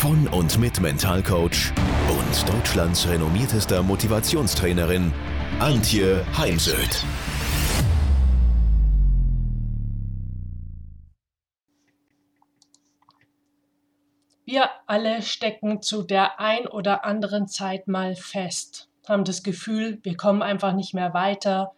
[0.00, 1.74] von und mit Mentalcoach
[2.08, 5.12] und Deutschlands renommiertester Motivationstrainerin
[5.58, 7.04] Antje Heimsöth.
[14.46, 20.16] Wir alle stecken zu der ein oder anderen Zeit mal fest, haben das Gefühl, wir
[20.16, 21.74] kommen einfach nicht mehr weiter.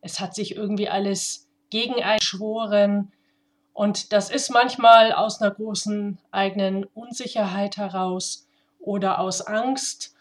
[0.00, 3.12] Es hat sich irgendwie alles gegen einschworen.
[3.80, 8.46] Und das ist manchmal aus einer großen eigenen Unsicherheit heraus
[8.78, 10.14] oder aus Angst,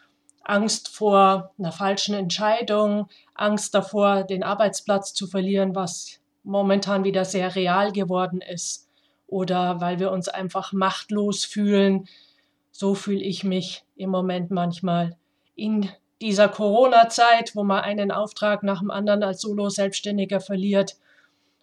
[0.45, 7.53] Angst vor einer falschen Entscheidung, Angst davor, den Arbeitsplatz zu verlieren, was momentan wieder sehr
[7.53, 8.87] real geworden ist
[9.27, 12.07] oder weil wir uns einfach machtlos fühlen.
[12.71, 15.17] So fühle ich mich im Moment manchmal
[15.55, 15.89] in
[16.21, 20.95] dieser Corona-Zeit, wo man einen Auftrag nach dem anderen als Solo-Selbstständiger verliert.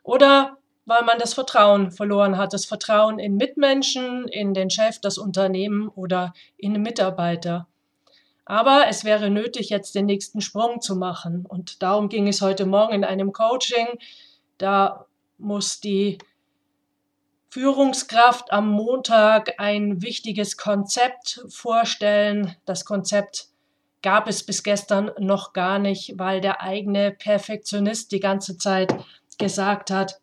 [0.03, 5.19] Oder weil man das Vertrauen verloren hat, das Vertrauen in Mitmenschen, in den Chef, das
[5.19, 7.67] Unternehmen oder in den Mitarbeiter.
[8.45, 11.45] Aber es wäre nötig, jetzt den nächsten Sprung zu machen.
[11.47, 13.89] Und darum ging es heute Morgen in einem Coaching.
[14.57, 16.19] Da muss die
[17.49, 22.55] Führungskraft am Montag ein wichtiges Konzept vorstellen.
[22.65, 23.49] Das Konzept
[24.03, 28.95] gab es bis gestern noch gar nicht, weil der eigene Perfektionist die ganze Zeit
[29.39, 30.21] gesagt hat,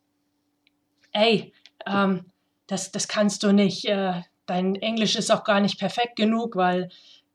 [1.14, 1.54] ey,
[1.86, 2.26] ähm,
[2.68, 6.90] das, das kannst du nicht, äh, dein Englisch ist auch gar nicht perfekt genug, weil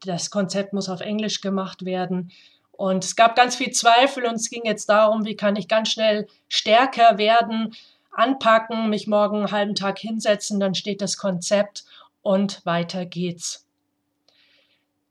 [0.05, 2.31] das Konzept muss auf Englisch gemacht werden.
[2.73, 5.91] Und es gab ganz viel Zweifel und es ging jetzt darum, wie kann ich ganz
[5.91, 7.75] schnell stärker werden,
[8.13, 11.85] anpacken, mich morgen einen halben Tag hinsetzen, dann steht das Konzept
[12.23, 13.68] und weiter geht's.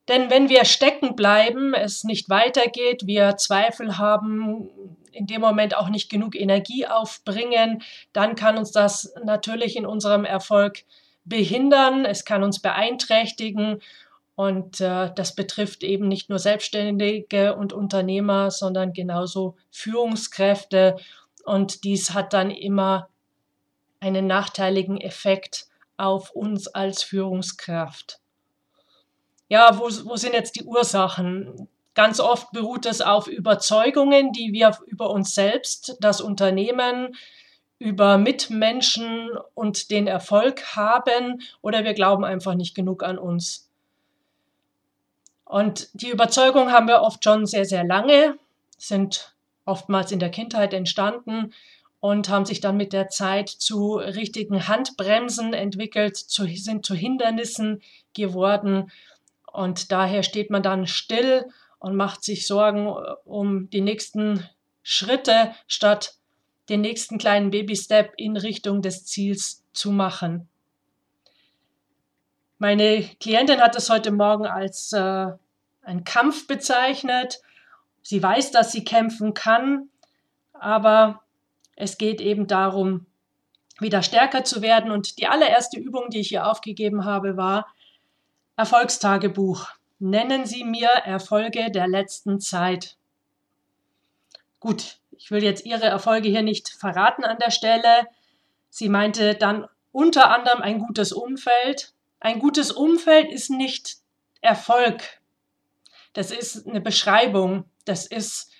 [0.07, 4.69] Denn wenn wir stecken bleiben, es nicht weitergeht, wir Zweifel haben,
[5.11, 7.81] in dem Moment auch nicht genug Energie aufbringen,
[8.13, 10.83] dann kann uns das natürlich in unserem Erfolg
[11.25, 13.81] behindern, es kann uns beeinträchtigen
[14.35, 20.97] und äh, das betrifft eben nicht nur Selbstständige und Unternehmer, sondern genauso Führungskräfte
[21.43, 23.09] und dies hat dann immer
[23.99, 28.19] einen nachteiligen Effekt auf uns als Führungskraft.
[29.49, 31.67] Ja, wo, wo sind jetzt die Ursachen?
[31.93, 37.15] Ganz oft beruht es auf Überzeugungen, die wir über uns selbst, das Unternehmen,
[37.79, 43.69] über Mitmenschen und den Erfolg haben oder wir glauben einfach nicht genug an uns.
[45.45, 48.37] Und die Überzeugung haben wir oft schon sehr, sehr lange,
[48.77, 49.33] sind
[49.65, 51.53] oftmals in der Kindheit entstanden
[51.99, 57.81] und haben sich dann mit der Zeit zu richtigen Handbremsen entwickelt, zu, sind zu Hindernissen
[58.13, 58.91] geworden.
[59.51, 61.45] Und daher steht man dann still
[61.79, 64.47] und macht sich Sorgen äh, um die nächsten
[64.83, 66.15] Schritte, statt
[66.69, 70.49] den nächsten kleinen Baby-Step in Richtung des Ziels zu machen.
[72.57, 75.27] Meine Klientin hat es heute Morgen als äh,
[75.81, 77.41] einen Kampf bezeichnet
[78.09, 79.89] Sie weiß, dass sie kämpfen kann,
[80.53, 81.23] aber
[81.75, 83.05] es geht eben darum,
[83.79, 84.91] wieder stärker zu werden.
[84.91, 87.67] Und die allererste Übung, die ich hier aufgegeben habe, war
[88.57, 89.67] Erfolgstagebuch.
[89.99, 92.97] Nennen Sie mir Erfolge der letzten Zeit.
[94.59, 98.07] Gut, ich will jetzt Ihre Erfolge hier nicht verraten an der Stelle.
[98.69, 101.93] Sie meinte dann unter anderem ein gutes Umfeld.
[102.19, 103.97] Ein gutes Umfeld ist nicht
[104.41, 105.21] Erfolg.
[106.11, 108.51] Das ist eine Beschreibung das ist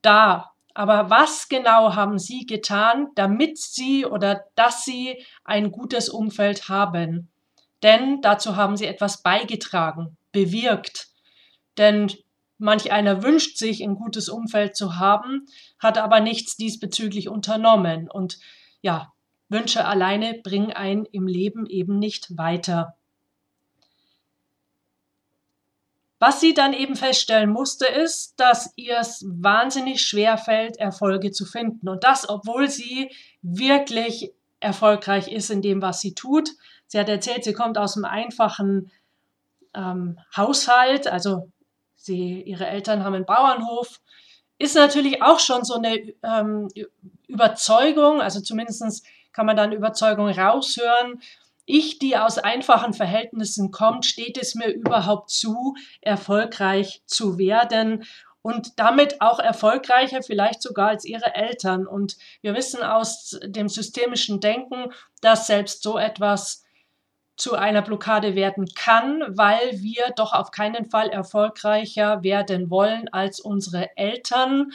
[0.00, 0.52] da.
[0.74, 7.28] Aber was genau haben Sie getan, damit Sie oder dass Sie ein gutes Umfeld haben?
[7.82, 11.08] Denn dazu haben Sie etwas beigetragen, bewirkt.
[11.78, 12.12] Denn
[12.58, 15.46] manch einer wünscht sich, ein gutes Umfeld zu haben,
[15.78, 18.08] hat aber nichts diesbezüglich unternommen.
[18.10, 18.38] Und
[18.82, 19.12] ja,
[19.48, 22.96] Wünsche alleine bringen einen im Leben eben nicht weiter.
[26.18, 31.44] Was sie dann eben feststellen musste, ist, dass ihr es wahnsinnig schwer fällt, Erfolge zu
[31.44, 31.88] finden.
[31.88, 33.10] Und das, obwohl sie
[33.42, 36.50] wirklich erfolgreich ist in dem, was sie tut.
[36.92, 38.92] Sie hat erzählt, sie kommt aus einem einfachen
[39.72, 41.48] ähm, Haushalt, also
[41.96, 44.02] sie, ihre Eltern haben einen Bauernhof.
[44.58, 46.68] Ist natürlich auch schon so eine ähm,
[47.28, 51.22] Überzeugung, also zumindest kann man dann Überzeugung raushören.
[51.64, 58.04] ich, die aus einfachen Verhältnissen kommt, steht es mir überhaupt zu, erfolgreich zu werden
[58.42, 61.86] und damit auch erfolgreicher vielleicht sogar als ihre Eltern.
[61.86, 64.92] Und wir wissen aus dem systemischen Denken,
[65.22, 66.62] dass selbst so etwas
[67.36, 73.40] zu einer Blockade werden kann, weil wir doch auf keinen Fall erfolgreicher werden wollen als
[73.40, 74.72] unsere Eltern,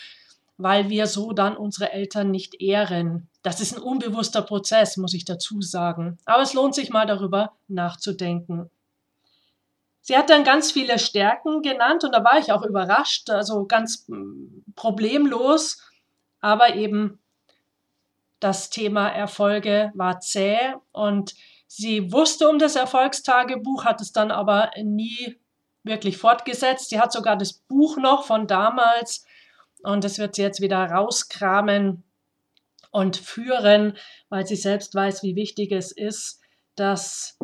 [0.58, 3.30] weil wir so dann unsere Eltern nicht ehren.
[3.44, 6.18] Das ist ein unbewusster Prozess, muss ich dazu sagen.
[6.26, 8.70] Aber es lohnt sich mal darüber nachzudenken.
[10.02, 14.06] Sie hat dann ganz viele Stärken genannt und da war ich auch überrascht, also ganz
[14.08, 15.82] hm, problemlos,
[16.40, 17.20] aber eben
[18.40, 21.36] das Thema Erfolge war zäh und
[21.68, 25.38] sie wusste um das Erfolgstagebuch, hat es dann aber nie
[25.84, 26.90] wirklich fortgesetzt.
[26.90, 29.26] Sie hat sogar das Buch noch von damals
[29.84, 32.04] und das wird sie jetzt wieder rauskramen
[32.92, 33.98] und führen,
[34.30, 36.42] weil sie selbst weiß, wie wichtig es ist,
[36.76, 37.38] dass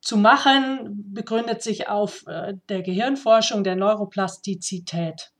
[0.00, 5.33] zu machen begründet sich auf äh, der Gehirnforschung der Neuroplastizität.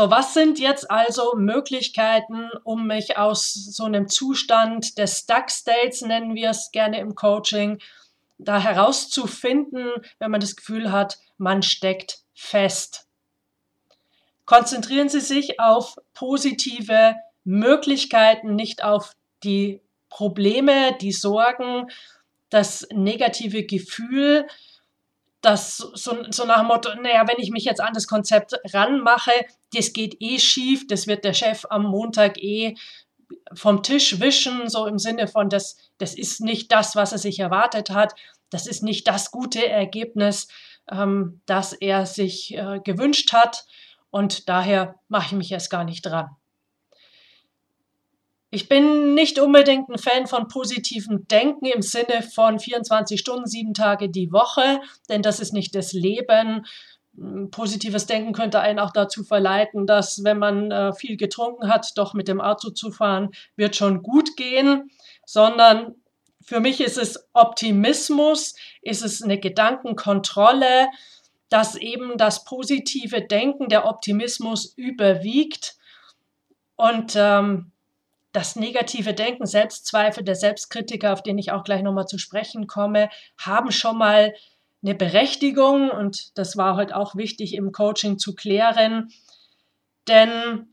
[0.00, 6.00] So, was sind jetzt also Möglichkeiten, um mich aus so einem Zustand des Stuck States,
[6.00, 7.80] nennen wir es gerne im Coaching,
[8.38, 13.08] da herauszufinden, wenn man das Gefühl hat, man steckt fest.
[14.46, 19.12] Konzentrieren Sie sich auf positive Möglichkeiten, nicht auf
[19.44, 21.90] die Probleme, die Sorgen,
[22.48, 24.46] das negative Gefühl,
[25.40, 29.32] das so, so nach dem Motto, naja, wenn ich mich jetzt an das Konzept ranmache,
[29.72, 32.74] das geht eh schief, das wird der Chef am Montag eh
[33.54, 37.38] vom Tisch wischen, so im Sinne von, das, das ist nicht das, was er sich
[37.38, 38.14] erwartet hat,
[38.50, 40.48] das ist nicht das gute Ergebnis,
[40.90, 43.64] ähm, das er sich äh, gewünscht hat
[44.10, 46.30] und daher mache ich mich erst gar nicht dran.
[48.52, 53.74] Ich bin nicht unbedingt ein Fan von positivem Denken im Sinne von 24 Stunden, sieben
[53.74, 56.66] Tage die Woche, denn das ist nicht das Leben.
[57.16, 61.92] Hm, positives Denken könnte einen auch dazu verleiten, dass wenn man äh, viel getrunken hat,
[61.96, 64.90] doch mit dem Auto zu fahren, wird schon gut gehen,
[65.24, 65.94] sondern
[66.42, 70.88] für mich ist es Optimismus, ist es eine Gedankenkontrolle,
[71.50, 75.76] dass eben das positive Denken, der Optimismus überwiegt
[76.74, 77.69] und ähm,
[78.32, 83.10] das negative Denken, Selbstzweifel, der Selbstkritiker, auf den ich auch gleich nochmal zu sprechen komme,
[83.38, 84.34] haben schon mal
[84.82, 89.12] eine Berechtigung und das war heute auch wichtig im Coaching zu klären.
[90.08, 90.72] Denn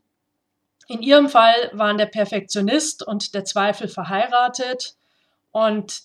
[0.88, 4.94] in ihrem Fall waren der Perfektionist und der Zweifel verheiratet
[5.50, 6.02] und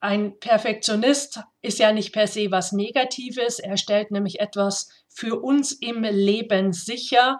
[0.00, 5.72] ein Perfektionist ist ja nicht per se was Negatives, er stellt nämlich etwas für uns
[5.72, 7.38] im Leben sicher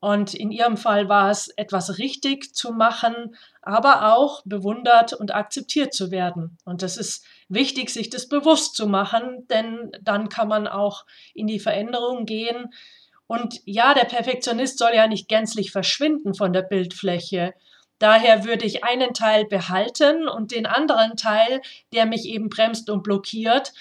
[0.00, 5.94] und in ihrem Fall war es etwas richtig zu machen, aber auch bewundert und akzeptiert
[5.94, 6.58] zu werden.
[6.64, 11.46] Und das ist wichtig, sich das bewusst zu machen, denn dann kann man auch in
[11.46, 12.72] die Veränderung gehen.
[13.26, 17.54] Und ja, der Perfektionist soll ja nicht gänzlich verschwinden von der Bildfläche.
[17.98, 21.62] Daher würde ich einen Teil behalten und den anderen Teil,
[21.94, 23.72] der mich eben bremst und blockiert,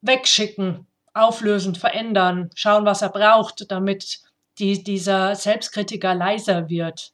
[0.00, 4.23] wegschicken, auflösen, verändern, schauen, was er braucht, damit
[4.58, 7.12] die, dieser Selbstkritiker leiser wird.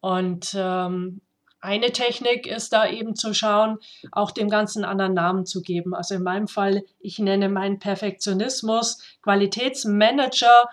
[0.00, 1.20] Und ähm,
[1.60, 3.78] eine Technik ist da eben zu schauen,
[4.10, 5.94] auch dem Ganzen anderen Namen zu geben.
[5.94, 10.68] Also in meinem Fall, ich nenne meinen Perfektionismus Qualitätsmanager.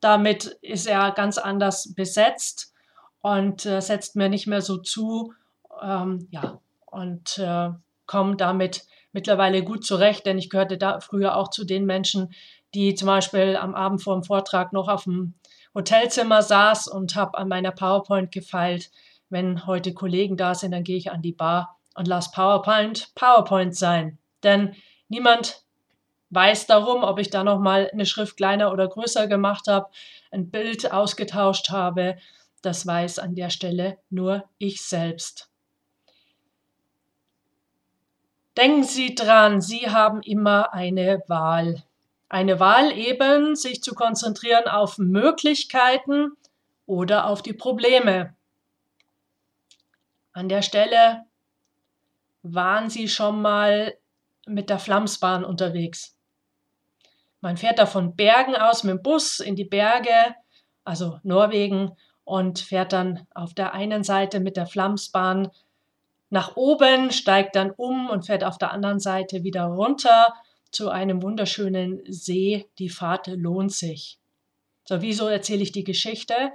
[0.00, 2.74] Damit ist er ganz anders besetzt
[3.22, 5.32] und äh, setzt mir nicht mehr so zu.
[5.82, 7.70] Ähm, ja, und äh,
[8.06, 12.34] komme damit mittlerweile gut zurecht, denn ich gehörte da früher auch zu den Menschen,
[12.74, 15.34] die zum Beispiel am Abend vor dem Vortrag noch auf dem
[15.74, 18.90] Hotelzimmer saß und habe an meiner PowerPoint gefeilt.
[19.28, 23.74] Wenn heute Kollegen da sind, dann gehe ich an die Bar und lasse PowerPoint PowerPoint
[23.76, 24.18] sein.
[24.42, 24.74] Denn
[25.08, 25.64] niemand
[26.30, 29.88] weiß darum, ob ich da nochmal eine Schrift kleiner oder größer gemacht habe,
[30.30, 32.16] ein Bild ausgetauscht habe.
[32.62, 35.50] Das weiß an der Stelle nur ich selbst.
[38.56, 41.82] Denken Sie dran, Sie haben immer eine Wahl.
[42.34, 46.32] Eine Wahl eben, sich zu konzentrieren auf Möglichkeiten
[46.84, 48.34] oder auf die Probleme.
[50.32, 51.26] An der Stelle
[52.42, 53.94] waren Sie schon mal
[54.48, 56.16] mit der Flamsbahn unterwegs.
[57.40, 60.34] Man fährt da von Bergen aus mit dem Bus in die Berge,
[60.82, 61.92] also Norwegen,
[62.24, 65.52] und fährt dann auf der einen Seite mit der Flamsbahn
[66.30, 70.34] nach oben, steigt dann um und fährt auf der anderen Seite wieder runter
[70.74, 72.66] zu einem wunderschönen See.
[72.78, 74.18] Die Fahrt lohnt sich.
[74.84, 76.52] So, wieso erzähle ich die Geschichte?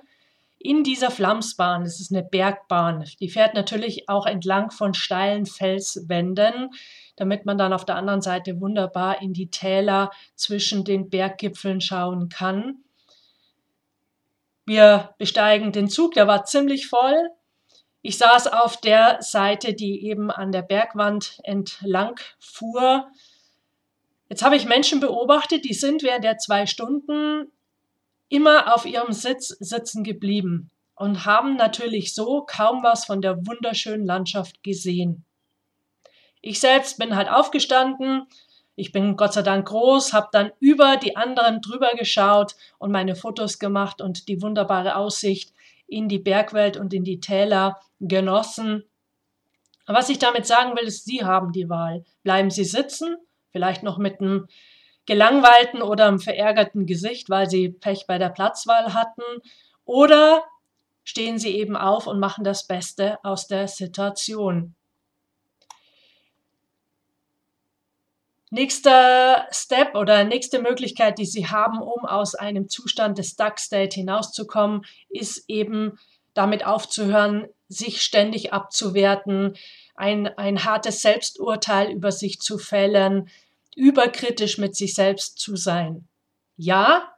[0.60, 6.72] in dieser Flamsbahn, das ist eine Bergbahn, die fährt natürlich auch entlang von steilen Felswänden,
[7.16, 12.28] damit man dann auf der anderen Seite wunderbar in die Täler zwischen den Berggipfeln schauen
[12.28, 12.84] kann.
[14.66, 17.30] Wir besteigen den Zug, der war ziemlich voll.
[18.02, 23.08] Ich saß auf der Seite, die eben an der Bergwand entlang fuhr.
[24.30, 27.52] Jetzt habe ich Menschen beobachtet, die sind während der zwei Stunden
[28.30, 34.06] immer auf ihrem Sitz sitzen geblieben und haben natürlich so kaum was von der wunderschönen
[34.06, 35.26] Landschaft gesehen.
[36.42, 38.28] Ich selbst bin halt aufgestanden,
[38.76, 43.16] ich bin Gott sei Dank groß, habe dann über die anderen drüber geschaut und meine
[43.16, 45.54] Fotos gemacht und die wunderbare Aussicht
[45.88, 48.86] in die Bergwelt und in die Täler genossen.
[49.86, 52.06] Was ich damit sagen will, ist, Sie haben die Wahl.
[52.24, 53.18] Bleiben Sie sitzen,
[53.52, 54.48] vielleicht noch mit einem
[55.06, 59.24] gelangweilten oder einem verärgerten Gesicht, weil Sie Pech bei der Platzwahl hatten,
[59.86, 60.44] oder
[61.04, 64.76] stehen Sie eben auf und machen das Beste aus der Situation.
[68.52, 73.96] Nächster Step oder nächste Möglichkeit, die Sie haben, um aus einem Zustand des Stuck State
[73.96, 76.00] hinauszukommen, ist eben
[76.34, 79.56] damit aufzuhören, sich ständig abzuwerten,
[80.00, 83.30] ein, ein hartes Selbsturteil über sich zu fällen,
[83.76, 86.08] überkritisch mit sich selbst zu sein.
[86.56, 87.14] Ja,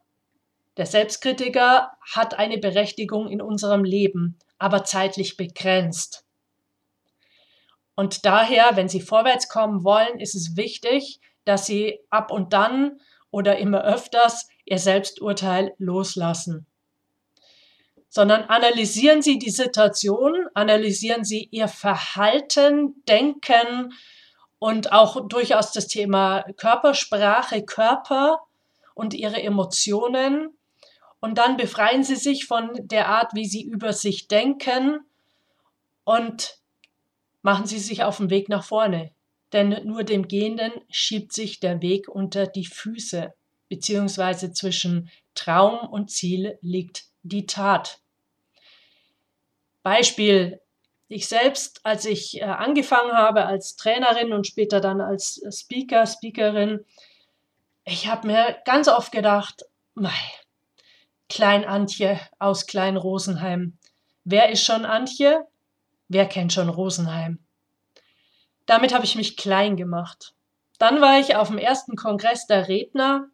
[0.78, 6.26] der Selbstkritiker hat eine Berechtigung in unserem Leben, aber zeitlich begrenzt.
[7.94, 13.00] Und daher, wenn Sie vorwärts kommen wollen, ist es wichtig, dass Sie ab und dann
[13.30, 16.66] oder immer öfters Ihr Selbsturteil loslassen.
[18.14, 23.94] Sondern analysieren Sie die Situation, analysieren Sie Ihr Verhalten, Denken
[24.60, 28.42] und auch durchaus das Thema Körpersprache, Körper
[28.96, 30.50] und Ihre Emotionen.
[31.22, 35.00] Und dann befreien Sie sich von der Art, wie Sie über sich denken
[36.04, 36.58] und
[37.42, 39.12] machen Sie sich auf den Weg nach vorne.
[39.54, 43.34] Denn nur dem Gehenden schiebt sich der Weg unter die Füße,
[43.70, 48.01] beziehungsweise zwischen Traum und Ziel liegt die Tat.
[49.84, 50.62] Beispiel,
[51.08, 56.86] ich selbst, als ich äh, angefangen habe als Trainerin und später dann als Speaker, Speakerin,
[57.84, 60.14] ich habe mir ganz oft gedacht, mei,
[61.28, 63.78] Klein Antje aus Klein Rosenheim.
[64.24, 65.48] Wer ist schon Antje?
[66.10, 67.40] Wer kennt schon Rosenheim?
[68.66, 70.34] Damit habe ich mich klein gemacht.
[70.78, 73.28] Dann war ich auf dem ersten Kongress der Redner,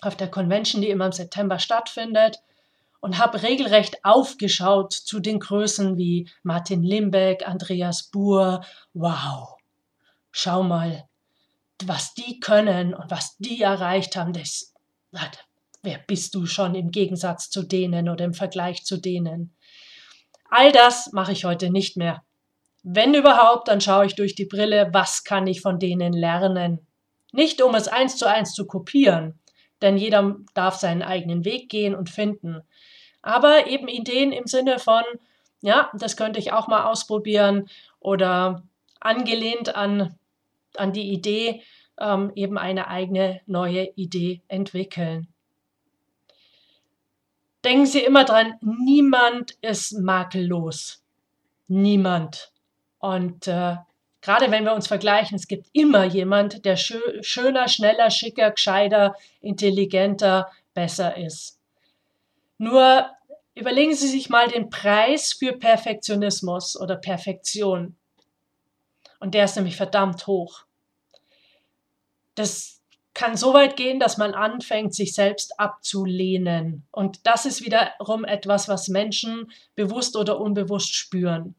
[0.00, 2.42] auf der Convention, die immer im September stattfindet,
[3.02, 8.64] und habe regelrecht aufgeschaut zu den Größen wie Martin Limbeck, Andreas Buhr.
[8.94, 9.56] Wow,
[10.30, 11.04] schau mal,
[11.84, 14.72] was die können und was die erreicht haben, das,
[15.82, 19.56] wer bist du schon im Gegensatz zu denen oder im Vergleich zu denen?
[20.48, 22.22] All das mache ich heute nicht mehr.
[22.84, 26.86] Wenn überhaupt, dann schaue ich durch die Brille, was kann ich von denen lernen.
[27.32, 29.40] Nicht um es eins zu eins zu kopieren,
[29.82, 32.62] denn jeder darf seinen eigenen Weg gehen und finden.
[33.20, 35.02] Aber eben Ideen im Sinne von,
[35.60, 37.68] ja, das könnte ich auch mal ausprobieren
[38.00, 38.62] oder
[39.00, 40.16] angelehnt an,
[40.76, 41.62] an die Idee,
[41.98, 45.28] ähm, eben eine eigene neue Idee entwickeln
[47.64, 51.02] denken Sie immer dran, niemand ist makellos.
[51.68, 52.52] Niemand.
[52.98, 53.76] Und äh,
[54.22, 59.14] gerade wenn wir uns vergleichen, es gibt immer jemand, der schö schöner, schneller, schicker, gescheiter,
[59.40, 61.58] intelligenter, besser ist.
[62.56, 63.10] Nur
[63.54, 67.96] überlegen Sie sich mal den Preis für Perfektionismus oder Perfektion.
[69.20, 70.64] Und der ist nämlich verdammt hoch.
[72.34, 72.80] Das
[73.14, 76.86] kann so weit gehen, dass man anfängt, sich selbst abzulehnen.
[76.90, 81.54] Und das ist wiederum etwas, was Menschen bewusst oder unbewusst spüren.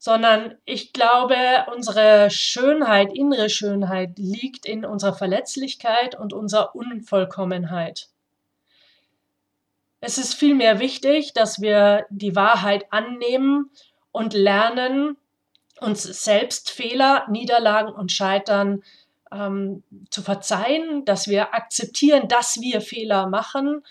[0.00, 1.36] Sondern ich glaube,
[1.72, 8.08] unsere Schönheit, innere Schönheit liegt in unserer Verletzlichkeit und unserer Unvollkommenheit.
[10.00, 13.70] Es ist vielmehr wichtig, dass wir die Wahrheit annehmen
[14.10, 15.18] und lernen,
[15.80, 18.82] uns selbst Fehler, Niederlagen und Scheitern
[19.30, 23.84] ähm, zu verzeihen, dass wir akzeptieren, dass wir Fehler machen.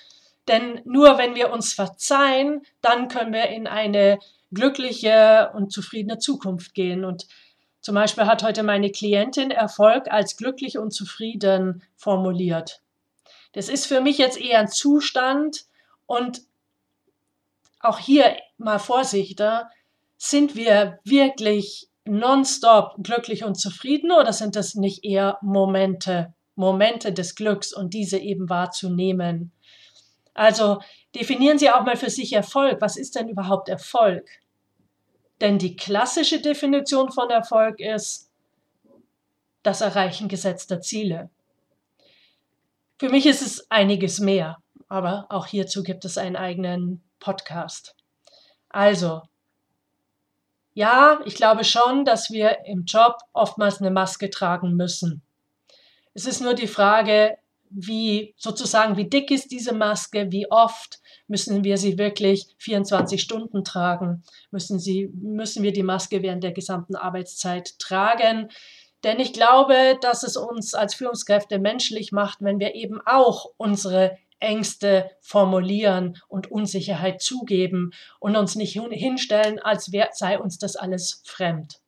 [0.48, 4.20] Denn nur wenn wir uns verzeihen, dann können wir in eine
[4.52, 7.06] glückliche und zufriedene Zukunft gehen.
[7.06, 7.28] Und
[7.82, 12.82] zum Beispiel hat heute meine Klientin Erfolg als glücklich und zufrieden formuliert.
[13.54, 15.66] Das ist für mich jetzt eher ein Zustand
[16.06, 16.42] und
[17.80, 19.42] auch hier mal Vorsicht,
[20.18, 27.36] sind wir wirklich nonstop glücklich und zufrieden oder sind das nicht eher Momente, Momente des
[27.36, 29.52] Glücks und diese eben wahrzunehmen?
[30.34, 30.82] Also
[31.16, 32.82] definieren Sie auch mal für sich Erfolg.
[32.82, 34.28] Was ist denn überhaupt Erfolg?
[35.42, 38.30] Denn die klassische Definition von Erfolg ist
[39.64, 41.30] das Erreichen gesetzter Ziele.
[42.98, 44.58] Für mich ist es einiges mehr,
[44.90, 47.96] aber auch hierzu gibt es einen eigenen Podcast.
[48.68, 49.22] Also,
[50.74, 55.22] ja, ich glaube schon, dass wir im Job oftmals eine Maske tragen müssen.
[56.14, 57.38] Es ist nur die Frage,
[57.70, 63.64] wie sozusagen, wie dick ist diese Maske, wie oft müssen wir sie wirklich 24 Stunden
[63.64, 68.50] tragen, müssen, sie, müssen wir die Maske während der gesamten Arbeitszeit tragen.
[69.04, 74.18] Denn ich glaube, dass es uns als Führungskräfte menschlich macht, wenn wir eben auch unsere
[74.40, 81.80] Ängste formulieren und Unsicherheit zugeben und uns nicht hinstellen, als sei uns das alles fremd.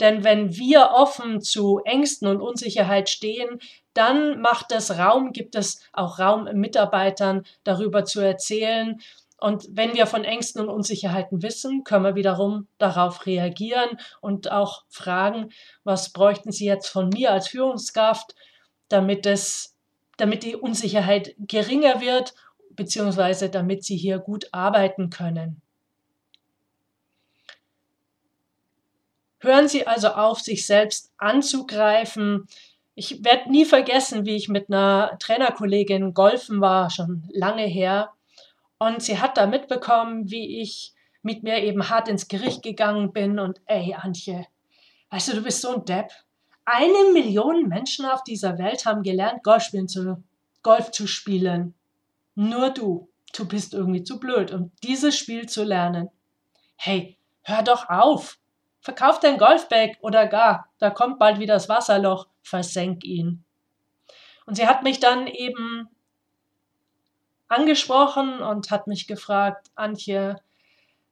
[0.00, 3.60] Denn wenn wir offen zu Ängsten und Unsicherheit stehen,
[3.94, 9.00] dann macht es Raum, gibt es auch Raum Mitarbeitern darüber zu erzählen.
[9.38, 14.84] Und wenn wir von Ängsten und Unsicherheiten wissen, können wir wiederum darauf reagieren und auch
[14.88, 15.50] fragen,
[15.82, 18.34] was bräuchten Sie jetzt von mir als Führungskraft,
[18.88, 19.74] damit es,
[20.18, 22.34] damit die Unsicherheit geringer wird,
[22.70, 25.62] beziehungsweise damit Sie hier gut arbeiten können.
[29.38, 32.46] Hören Sie also auf, sich selbst anzugreifen,
[33.00, 38.12] ich werde nie vergessen, wie ich mit einer Trainerkollegin golfen war, schon lange her.
[38.78, 40.92] Und sie hat da mitbekommen, wie ich
[41.22, 43.38] mit mir eben hart ins Gericht gegangen bin.
[43.38, 44.46] Und ey, Antje,
[45.08, 46.10] weißt du, du bist so ein Depp.
[46.66, 50.22] Eine Million Menschen auf dieser Welt haben gelernt, Golf, spielen zu,
[50.62, 51.74] Golf zu spielen.
[52.34, 53.08] Nur du.
[53.34, 56.10] Du bist irgendwie zu blöd, um dieses Spiel zu lernen.
[56.76, 58.38] Hey, hör doch auf.
[58.90, 63.44] Verkauf dein Golfbag oder gar, da kommt bald wieder das Wasserloch versenk ihn.
[64.46, 65.88] Und sie hat mich dann eben
[67.46, 70.40] angesprochen und hat mich gefragt, Antje,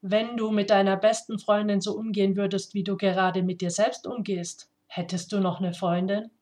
[0.03, 4.09] wenn du mit deiner besten Freundin so umgehen würdest, wie du gerade mit dir selbst
[4.09, 6.33] umgehst, hättest du noch eine Freundin?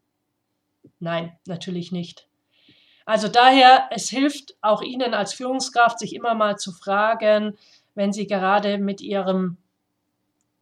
[1.01, 2.27] Nein, natürlich nicht.
[3.05, 7.59] Also daher, es hilft auch Ihnen als Führungskraft, sich immer mal zu fragen,
[7.95, 9.59] wenn Sie gerade mit Ihrem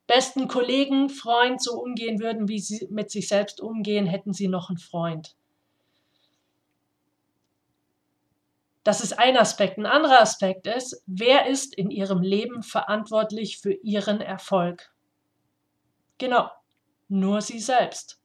[0.07, 4.69] besten Kollegen, Freund so umgehen würden, wie sie mit sich selbst umgehen, hätten sie noch
[4.69, 5.37] einen Freund.
[8.85, 9.79] Das ist ein Aspekt.
[9.79, 14.93] Ein anderer Aspekt ist, wer ist in ihrem Leben verantwortlich für ihren Erfolg?
[16.19, 16.51] Genau,
[17.09, 18.21] nur sie selbst.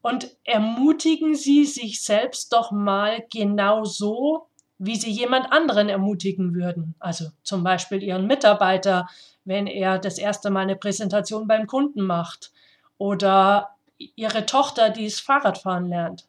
[0.00, 6.94] Und ermutigen Sie sich selbst doch mal genau so, wie Sie jemand anderen ermutigen würden.
[6.98, 9.08] Also zum Beispiel Ihren Mitarbeiter,
[9.44, 12.52] wenn er das erste Mal eine Präsentation beim Kunden macht
[12.98, 16.26] oder ihre Tochter, die das Fahrradfahren lernt.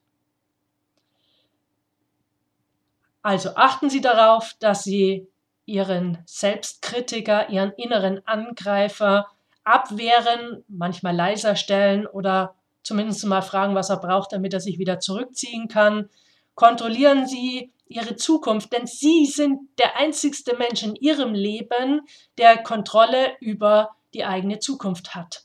[3.22, 5.28] Also achten Sie darauf, dass Sie
[5.66, 9.28] Ihren Selbstkritiker, Ihren inneren Angreifer
[9.66, 15.02] abwehren, manchmal leiser stellen oder zumindest mal fragen, was er braucht, damit er sich wieder
[15.02, 16.10] zurückziehen kann.
[16.58, 22.02] Kontrollieren Sie ihre Zukunft, denn sie sind der einzigste Mensch in ihrem Leben,
[22.40, 25.44] der Kontrolle über die eigene Zukunft hat.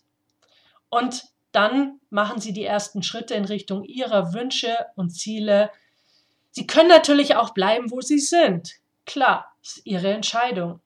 [0.88, 5.70] Und dann machen sie die ersten Schritte in Richtung ihrer Wünsche und Ziele.
[6.51, 8.77] Sie können natürlich auch bleiben, wo sie sind.
[9.05, 10.81] Klar, ist ihre Entscheidung.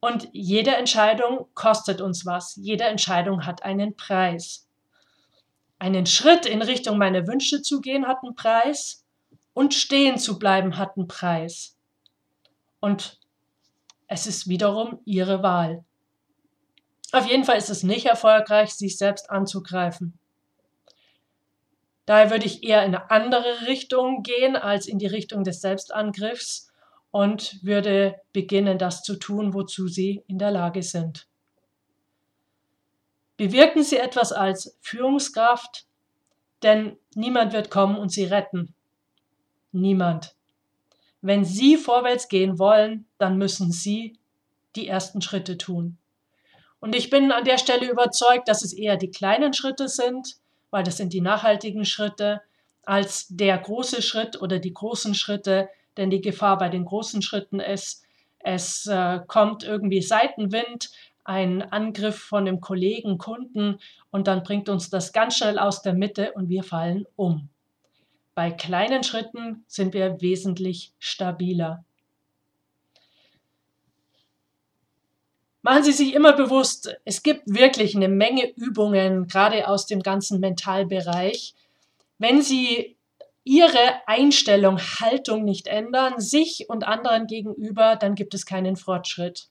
[0.00, 2.56] Und jede Entscheidung kostet uns was.
[2.56, 4.68] Jede Entscheidung hat einen Preis.
[5.78, 8.99] Einen Schritt in Richtung meiner Wünsche zu gehen hat einen Preis
[9.60, 11.76] und stehen zu bleiben hat einen Preis.
[12.80, 13.20] Und
[14.06, 15.84] es ist wiederum ihre Wahl.
[17.12, 20.18] Auf jeden Fall ist es nicht erfolgreich, sich selbst anzugreifen.
[22.06, 26.72] Daher würde ich eher in eine andere Richtung gehen als in die Richtung des Selbstangriffs
[27.10, 31.28] und würde beginnen, das zu tun, wozu Sie in der Lage sind.
[33.36, 35.86] Bewirken Sie etwas als Führungskraft,
[36.62, 38.74] denn niemand wird kommen und Sie retten.
[39.72, 40.34] Niemand.
[41.22, 44.18] Wenn Sie vorwärts gehen wollen, dann müssen Sie
[44.76, 45.98] die ersten Schritte tun.
[46.80, 50.36] Und ich bin an der Stelle überzeugt, dass es eher die kleinen Schritte sind,
[50.70, 52.40] weil das sind die nachhaltigen Schritte,
[52.84, 57.60] als der große Schritt oder die großen Schritte, denn die Gefahr bei den großen Schritten
[57.60, 58.04] ist,
[58.38, 60.90] es äh, kommt irgendwie Seitenwind,
[61.24, 63.78] ein Angriff von dem Kollegen, Kunden
[64.10, 67.50] und dann bringt uns das ganz schnell aus der Mitte und wir fallen um.
[68.34, 71.84] Bei kleinen Schritten sind wir wesentlich stabiler.
[75.62, 80.40] Machen Sie sich immer bewusst, es gibt wirklich eine Menge Übungen, gerade aus dem ganzen
[80.40, 81.54] Mentalbereich.
[82.18, 82.96] Wenn Sie
[83.44, 89.48] ihre Einstellung, Haltung nicht ändern, sich und anderen gegenüber, dann gibt es keinen Fortschritt.